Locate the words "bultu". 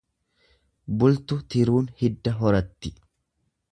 1.03-1.37